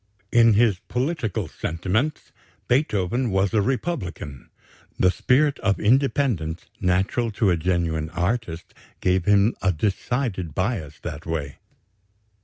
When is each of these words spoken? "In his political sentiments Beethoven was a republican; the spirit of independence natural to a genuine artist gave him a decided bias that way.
"In 0.31 0.53
his 0.55 0.79
political 0.87 1.47
sentiments 1.47 2.31
Beethoven 2.67 3.29
was 3.29 3.53
a 3.53 3.61
republican; 3.61 4.49
the 4.97 5.11
spirit 5.11 5.59
of 5.59 5.79
independence 5.79 6.65
natural 6.79 7.29
to 7.33 7.51
a 7.51 7.55
genuine 7.55 8.09
artist 8.09 8.73
gave 8.99 9.25
him 9.25 9.55
a 9.61 9.71
decided 9.71 10.55
bias 10.55 10.97
that 11.01 11.27
way. 11.27 11.59